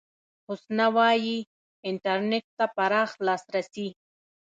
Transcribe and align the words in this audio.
حسنه 0.47 0.85
وايي، 0.95 1.37
انټرنېټ 1.89 2.45
ته 2.57 2.65
پراخ 2.75 3.09
لاسرسي 3.25 3.87